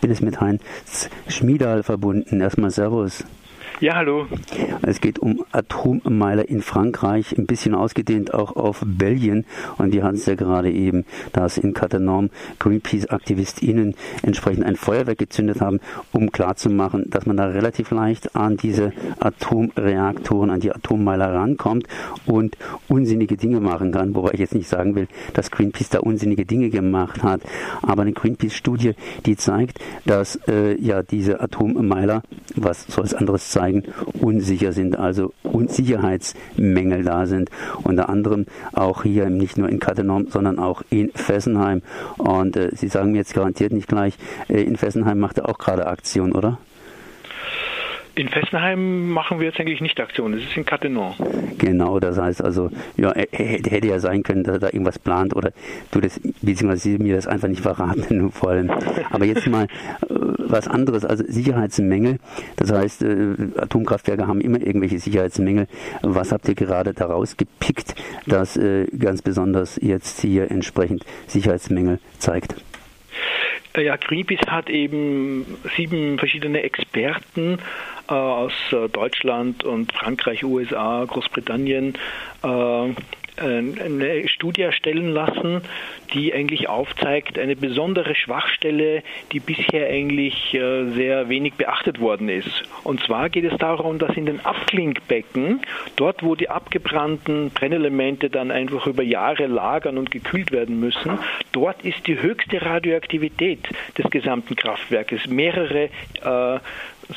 [0.00, 2.40] bin jetzt mit Heinz Schmiedal verbunden.
[2.40, 3.24] Erstmal Servus.
[3.80, 4.26] Ja, hallo.
[4.82, 9.46] Es geht um Atommeiler in Frankreich, ein bisschen ausgedehnt auch auf Belgien.
[9.78, 15.62] Und die hatten es ja gerade eben, dass in Cattenom Greenpeace-AktivistInnen entsprechend ein Feuerwerk gezündet
[15.62, 15.80] haben,
[16.12, 21.86] um klarzumachen, dass man da relativ leicht an diese Atomreaktoren, an die Atommeiler rankommt
[22.26, 24.14] und unsinnige Dinge machen kann.
[24.14, 27.40] Wobei ich jetzt nicht sagen will, dass Greenpeace da unsinnige Dinge gemacht hat.
[27.80, 28.92] Aber eine Greenpeace-Studie,
[29.24, 32.22] die zeigt, dass äh, ja diese Atommeiler,
[32.56, 33.84] was soll es anderes zeigen, zeigen,
[34.20, 37.50] unsicher sind, also Unsicherheitsmängel da sind.
[37.82, 41.82] Unter anderem auch hier nicht nur in Cattenom, sondern auch in Fessenheim.
[42.18, 44.14] Und äh, Sie sagen mir jetzt garantiert nicht gleich,
[44.48, 46.58] äh, in Fessenheim macht er auch gerade Aktion, oder?
[48.20, 51.14] In Fessenheim machen wir jetzt eigentlich nicht Aktion, das ist in Cattenom.
[51.56, 55.52] Genau, das heißt also, ja, hätte ja sein können, dass er da irgendwas plant oder
[55.90, 58.70] du das, beziehungsweise Sie mir das einfach nicht verraten wollen.
[59.08, 59.68] Aber jetzt mal äh,
[60.10, 62.18] was anderes, also Sicherheitsmängel.
[62.56, 65.66] Das heißt, äh, Atomkraftwerke haben immer irgendwelche Sicherheitsmängel.
[66.02, 67.94] Was habt ihr gerade daraus gepickt,
[68.26, 72.54] das äh, ganz besonders jetzt hier entsprechend Sicherheitsmängel zeigt?
[73.74, 77.58] Äh, ja, Greenpeace hat eben sieben verschiedene Experten
[78.08, 81.94] äh, aus äh, Deutschland und Frankreich, USA, Großbritannien
[83.40, 85.62] eine Studie erstellen lassen,
[86.12, 89.02] die eigentlich aufzeigt, eine besondere Schwachstelle,
[89.32, 92.62] die bisher eigentlich äh, sehr wenig beachtet worden ist.
[92.84, 95.60] Und zwar geht es darum, dass in den Abklinkbecken,
[95.96, 101.18] dort wo die abgebrannten Brennelemente dann einfach über Jahre lagern und gekühlt werden müssen,
[101.52, 105.26] dort ist die höchste Radioaktivität des gesamten Kraftwerkes.
[105.26, 105.88] Mehrere
[106.22, 106.60] äh,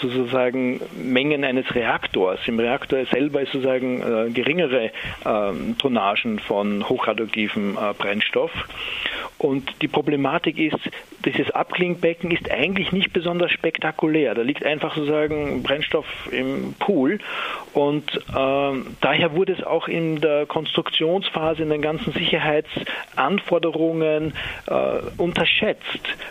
[0.00, 2.40] sozusagen Mengen eines Reaktors.
[2.46, 8.50] Im Reaktor selber ist sozusagen äh, geringere äh, Tonnagen von hochradioaktivem äh, Brennstoff.
[9.42, 10.78] Und die Problematik ist,
[11.24, 14.34] dieses Abklingbecken ist eigentlich nicht besonders spektakulär.
[14.34, 17.18] Da liegt einfach sozusagen Brennstoff im Pool.
[17.74, 24.32] Und äh, daher wurde es auch in der Konstruktionsphase, in den ganzen Sicherheitsanforderungen
[24.66, 25.82] äh, unterschätzt.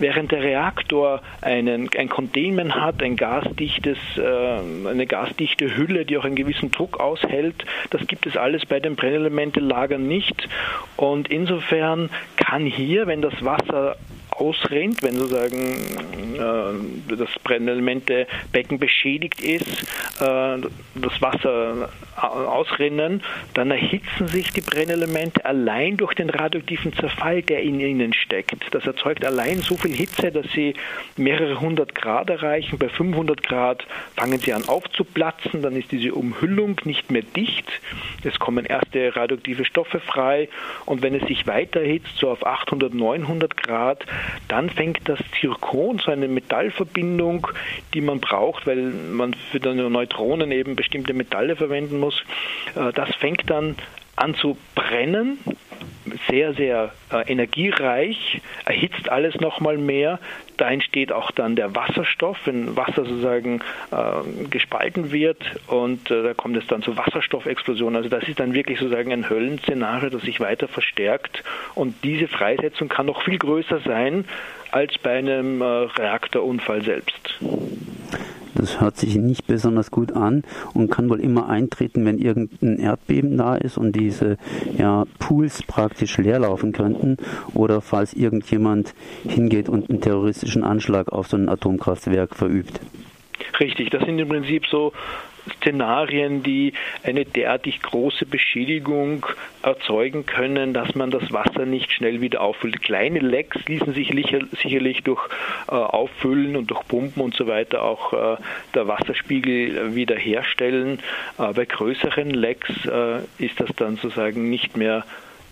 [0.00, 6.24] Während der Reaktor einen, ein Containment hat, ein gasdichtes, äh, eine gasdichte Hülle, die auch
[6.24, 10.48] einen gewissen Druck aushält, das gibt es alles bei den Brennelemente-Lagern nicht.
[10.96, 13.96] Und insofern kann hier wenn das Wasser
[14.38, 19.82] ausrennt, wenn sozusagen äh, das Brennelementebecken beschädigt ist,
[20.20, 20.58] äh,
[20.94, 23.22] das Wasser ausrinnen,
[23.54, 28.74] dann erhitzen sich die Brennelemente allein durch den radioaktiven Zerfall, der in ihnen steckt.
[28.74, 30.74] Das erzeugt allein so viel Hitze, dass sie
[31.16, 32.78] mehrere hundert Grad erreichen.
[32.78, 33.86] Bei 500 Grad
[34.16, 37.66] fangen sie an aufzuplatzen, dann ist diese Umhüllung nicht mehr dicht.
[38.24, 40.48] Es kommen erste radioaktive Stoffe frei
[40.86, 44.04] und wenn es sich weiter erhitzt, so auf 800, 900 Grad,
[44.48, 47.48] dann fängt das Zirkon, so eine Metallverbindung,
[47.94, 52.22] die man braucht, weil man für die Neutronen eben bestimmte Metalle verwenden muss,
[52.74, 53.76] äh, das fängt dann
[54.16, 55.38] an zu brennen,
[56.28, 60.18] sehr, sehr äh, energiereich, erhitzt alles nochmal mehr.
[60.56, 63.60] Da entsteht auch dann der Wasserstoff, wenn Wasser sozusagen
[63.90, 67.96] äh, gespalten wird und äh, da kommt es dann zu Wasserstoffexplosionen.
[67.96, 71.42] Also das ist dann wirklich sozusagen ein Höllenszenario, das sich weiter verstärkt
[71.74, 74.24] und diese Freisetzung kann noch viel größer sein
[74.70, 77.38] als bei einem äh, Reaktorunfall selbst.
[78.56, 80.42] Das hört sich nicht besonders gut an
[80.74, 84.38] und kann wohl immer eintreten, wenn irgendein Erdbeben da ist und diese
[84.76, 87.18] ja, Pools praktisch leer laufen könnten
[87.54, 88.94] oder falls irgendjemand
[89.28, 92.80] hingeht und einen terroristischen Anschlag auf so ein Atomkraftwerk verübt.
[93.60, 94.92] Richtig, das sind im Prinzip so
[95.56, 99.26] Szenarien, die eine derartig große Beschädigung
[99.62, 102.82] erzeugen können, dass man das Wasser nicht schnell wieder auffüllt.
[102.82, 104.08] Kleine Lecks ließen sich
[104.62, 105.28] sicherlich durch
[105.68, 108.36] äh, Auffüllen und durch Pumpen und so weiter auch äh,
[108.74, 111.00] der Wasserspiegel wieder herstellen.
[111.38, 115.04] Äh, bei größeren Lecks äh, ist das dann sozusagen nicht mehr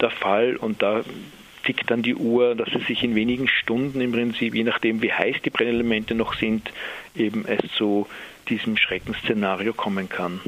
[0.00, 1.02] der Fall und da
[1.64, 5.12] tickt dann die Uhr, dass es sich in wenigen Stunden im Prinzip, je nachdem wie
[5.12, 6.72] heiß die Brennelemente noch sind,
[7.14, 8.06] eben es zu
[8.48, 10.40] diesem Schreckensszenario kommen kann.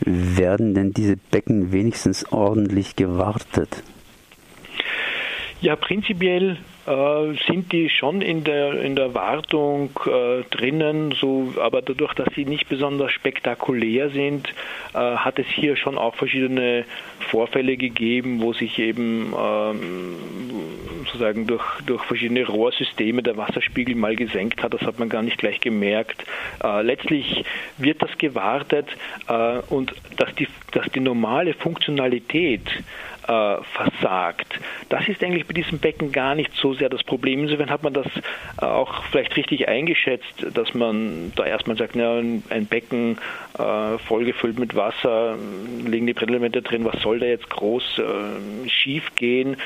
[0.00, 3.82] Werden denn diese Becken wenigstens ordentlich gewartet?
[5.60, 11.82] Ja, prinzipiell äh, sind die schon in der, in der Wartung äh, drinnen, so, aber
[11.82, 14.48] dadurch, dass sie nicht besonders spektakulär sind,
[14.92, 16.84] äh, hat es hier schon auch verschiedene
[17.30, 20.16] Vorfälle gegeben, wo sich eben ähm,
[21.04, 24.74] sozusagen durch, durch verschiedene Rohrsysteme der Wasserspiegel mal gesenkt hat.
[24.74, 26.24] Das hat man gar nicht gleich gemerkt.
[26.62, 27.44] Äh, letztlich
[27.78, 28.88] wird das gewartet
[29.28, 32.68] äh, und dass die, dass die normale Funktionalität
[33.28, 34.58] äh, versagt.
[34.88, 37.42] Das ist eigentlich bei diesem Becken gar nicht so sehr das Problem.
[37.42, 38.06] Insofern hat man das
[38.60, 43.18] äh, auch vielleicht richtig eingeschätzt, dass man da erstmal sagt, ja, ein Becken
[43.58, 45.38] äh, vollgefüllt mit Wasser,
[45.86, 48.00] liegen die Brennelemente drin, was soll da jetzt groß
[48.66, 49.56] schief gehen?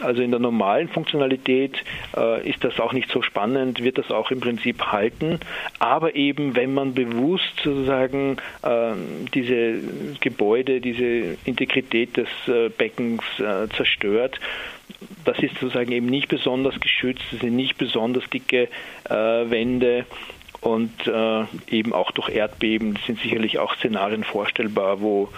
[0.00, 1.82] Also in der normalen Funktionalität
[2.16, 5.40] äh, ist das auch nicht so spannend, wird das auch im Prinzip halten.
[5.78, 8.92] Aber eben, wenn man bewusst sozusagen äh,
[9.34, 9.80] diese
[10.20, 14.38] Gebäude, diese Integrität des äh, Beckens äh, zerstört,
[15.24, 18.68] das ist sozusagen eben nicht besonders geschützt, es sind nicht besonders dicke
[19.04, 20.06] äh, Wände
[20.60, 25.28] und äh, eben auch durch Erdbeben sind sicherlich auch Szenarien vorstellbar, wo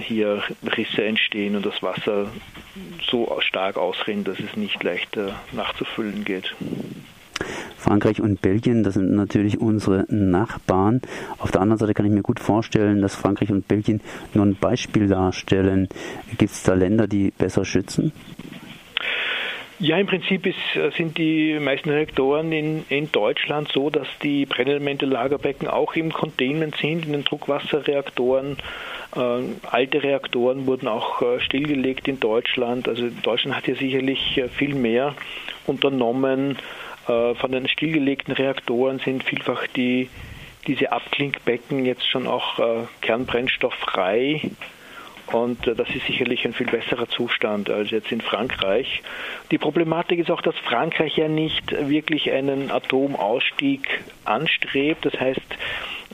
[0.00, 0.42] hier
[0.76, 2.28] Risse entstehen und das Wasser
[3.10, 6.54] so stark ausrinnt, dass es nicht leicht äh, nachzufüllen geht.
[7.76, 11.00] Frankreich und Belgien, das sind natürlich unsere Nachbarn.
[11.38, 14.00] Auf der anderen Seite kann ich mir gut vorstellen, dass Frankreich und Belgien
[14.34, 15.88] nur ein Beispiel darstellen.
[16.38, 18.12] Gibt es da Länder, die besser schützen?
[19.82, 24.46] Ja, im Prinzip ist, äh, sind die meisten Reaktoren in, in Deutschland so, dass die
[24.46, 28.58] Brennelemente-Lagerbecken auch im Containment sind, in den Druckwasserreaktoren.
[29.16, 32.86] Äh, alte Reaktoren wurden auch äh, stillgelegt in Deutschland.
[32.86, 35.16] Also Deutschland hat ja sicherlich äh, viel mehr
[35.66, 36.58] unternommen.
[37.08, 40.08] Äh, von den stillgelegten Reaktoren sind vielfach die,
[40.68, 44.42] diese Abklinkbecken jetzt schon auch äh, kernbrennstofffrei
[45.32, 49.02] und äh, das ist sicherlich ein viel besserer Zustand als jetzt in Frankreich.
[49.50, 53.86] Die Problematik ist auch, dass Frankreich ja nicht wirklich einen Atomausstieg
[54.24, 55.04] anstrebt.
[55.04, 55.40] Das heißt,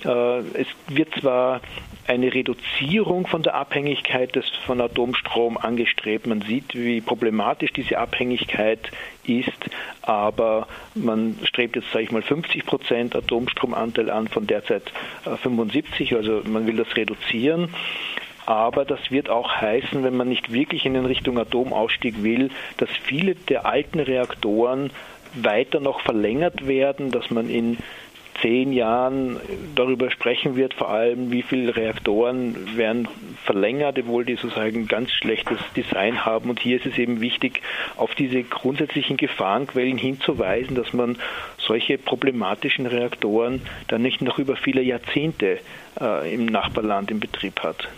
[0.04, 1.60] äh, es wird zwar
[2.06, 6.26] eine Reduzierung von der Abhängigkeit des, von Atomstrom angestrebt.
[6.26, 8.90] Man sieht, wie problematisch diese Abhängigkeit
[9.24, 9.70] ist,
[10.00, 14.90] aber man strebt jetzt, sage ich mal, 50 Prozent Atomstromanteil an von derzeit
[15.42, 17.68] 75, äh, also man will das reduzieren.
[18.48, 22.48] Aber das wird auch heißen, wenn man nicht wirklich in Richtung Atomausstieg will,
[22.78, 24.90] dass viele der alten Reaktoren
[25.34, 27.76] weiter noch verlängert werden, dass man in
[28.40, 29.38] zehn Jahren
[29.74, 33.06] darüber sprechen wird, vor allem wie viele Reaktoren werden
[33.44, 36.48] verlängert, obwohl die sozusagen ganz schlechtes Design haben.
[36.48, 37.60] Und hier ist es eben wichtig,
[37.96, 41.18] auf diese grundsätzlichen Gefahrenquellen hinzuweisen, dass man
[41.68, 45.58] solche problematischen Reaktoren dann nicht noch über viele Jahrzehnte
[46.00, 47.88] äh, im Nachbarland in Betrieb hat.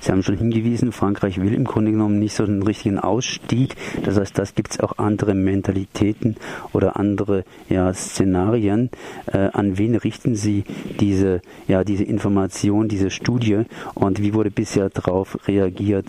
[0.00, 3.76] Sie haben schon hingewiesen, Frankreich will im Grunde genommen nicht so einen richtigen Ausstieg.
[4.04, 6.36] Das heißt, das gibt es auch andere Mentalitäten
[6.72, 8.90] oder andere ja, Szenarien.
[9.26, 10.64] Äh, an wen richten Sie
[11.00, 13.62] diese, ja, diese Information, diese Studie
[13.94, 16.06] und wie wurde bisher darauf reagiert?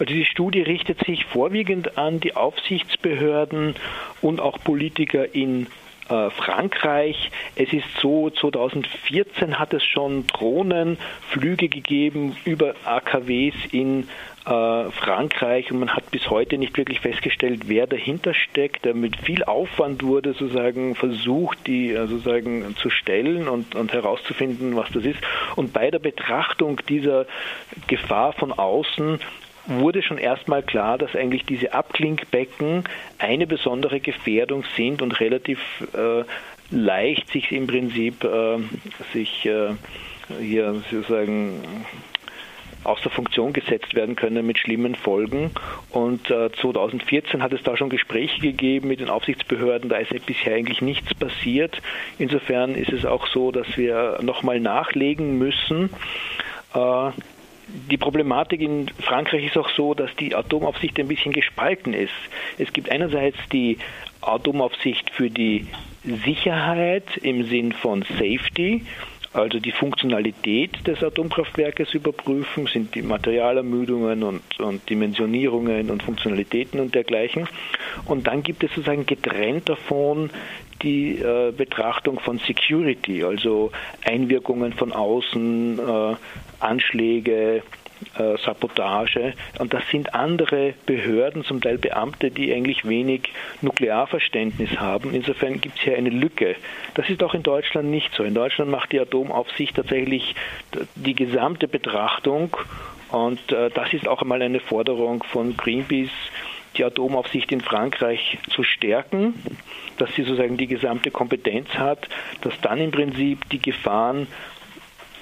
[0.00, 3.74] Also die Studie richtet sich vorwiegend an die Aufsichtsbehörden
[4.22, 5.66] und auch Politiker in
[6.08, 7.30] äh, Frankreich.
[7.54, 14.08] Es ist so, 2014 hat es schon Drohnenflüge gegeben über AKWs in
[14.46, 18.86] äh, Frankreich und man hat bis heute nicht wirklich festgestellt, wer dahinter steckt.
[18.94, 24.90] Mit viel Aufwand wurde sozusagen versucht, die äh, sozusagen zu stellen und, und herauszufinden, was
[24.92, 25.20] das ist.
[25.56, 27.26] Und bei der Betrachtung dieser
[27.86, 29.20] Gefahr von außen
[29.66, 32.84] wurde schon erstmal klar, dass eigentlich diese Abklinkbecken
[33.18, 35.60] eine besondere Gefährdung sind und relativ
[35.94, 36.24] äh,
[36.70, 38.58] leicht sich im Prinzip äh,
[39.12, 39.74] sich äh,
[40.40, 41.62] hier sozusagen
[42.84, 45.50] außer Funktion gesetzt werden können mit schlimmen Folgen.
[45.90, 50.54] Und äh, 2014 hat es da schon Gespräche gegeben mit den Aufsichtsbehörden, da ist bisher
[50.54, 51.82] eigentlich nichts passiert.
[52.18, 55.90] Insofern ist es auch so, dass wir nochmal nachlegen müssen.
[56.74, 57.10] Äh,
[57.90, 62.12] die Problematik in Frankreich ist auch so, dass die Atomaufsicht ein bisschen gespalten ist.
[62.58, 63.78] Es gibt einerseits die
[64.20, 65.66] Atomaufsicht für die
[66.24, 68.84] Sicherheit im Sinn von Safety,
[69.32, 76.94] also die Funktionalität des Atomkraftwerkes überprüfen, sind die Materialermüdungen und, und Dimensionierungen und Funktionalitäten und
[76.94, 77.48] dergleichen.
[78.06, 80.30] Und dann gibt es sozusagen getrennt davon
[80.82, 83.70] die äh, Betrachtung von Security, also
[84.04, 86.16] Einwirkungen von außen, äh,
[86.58, 87.62] Anschläge,
[88.18, 89.34] äh, Sabotage.
[89.58, 95.14] Und das sind andere Behörden, zum Teil Beamte, die eigentlich wenig Nuklearverständnis haben.
[95.14, 96.56] Insofern gibt es hier eine Lücke.
[96.94, 98.22] Das ist auch in Deutschland nicht so.
[98.22, 100.34] In Deutschland macht die Atomaufsicht tatsächlich
[100.94, 102.56] die gesamte Betrachtung.
[103.10, 106.10] Und äh, das ist auch einmal eine Forderung von Greenpeace,
[106.76, 109.34] die Atomaufsicht in Frankreich zu stärken,
[109.98, 112.08] dass sie sozusagen die gesamte Kompetenz hat,
[112.42, 114.28] dass dann im Prinzip die Gefahren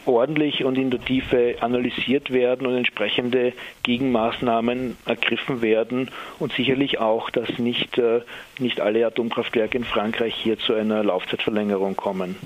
[0.08, 7.30] ordentlich und in der Tiefe analysiert werden und entsprechende Gegenmaßnahmen ergriffen werden und sicherlich auch,
[7.30, 8.22] dass nicht, äh,
[8.58, 12.36] nicht alle Atomkraftwerke in Frankreich hier zu einer Laufzeitverlängerung kommen.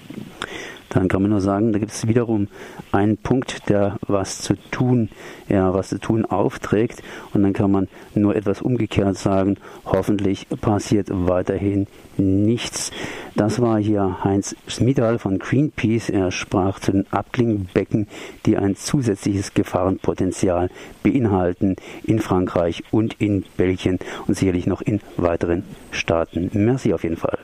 [0.95, 2.49] Dann kann man nur sagen, da gibt es wiederum
[2.91, 5.09] einen Punkt, der was zu tun,
[5.49, 7.03] ja, was zu tun aufträgt.
[7.33, 11.87] Und dann kann man nur etwas umgekehrt sagen, hoffentlich passiert weiterhin
[12.19, 12.91] nichts.
[13.35, 16.11] Das war hier Heinz Smidal von Greenpeace.
[16.11, 18.07] Er sprach zu den Abklingbecken,
[18.45, 20.69] die ein zusätzliches Gefahrenpotenzial
[21.03, 26.51] beinhalten in Frankreich und in Belgien und sicherlich noch in weiteren Staaten.
[26.53, 27.39] Merci auf jeden Fall.